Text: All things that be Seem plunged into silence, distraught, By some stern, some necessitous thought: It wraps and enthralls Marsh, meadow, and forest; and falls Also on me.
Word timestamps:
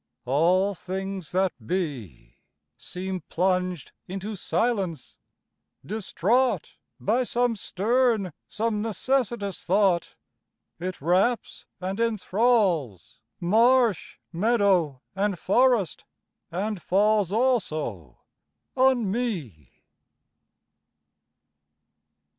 All 0.25 0.73
things 0.73 1.31
that 1.31 1.53
be 1.63 2.37
Seem 2.75 3.21
plunged 3.29 3.91
into 4.07 4.35
silence, 4.35 5.15
distraught, 5.85 6.75
By 6.99 7.21
some 7.21 7.55
stern, 7.55 8.33
some 8.49 8.81
necessitous 8.81 9.63
thought: 9.63 10.15
It 10.79 11.01
wraps 11.03 11.67
and 11.79 11.99
enthralls 11.99 13.19
Marsh, 13.39 14.17
meadow, 14.33 15.03
and 15.15 15.37
forest; 15.37 16.03
and 16.49 16.81
falls 16.81 17.31
Also 17.31 18.21
on 18.75 19.11
me. 19.11 19.83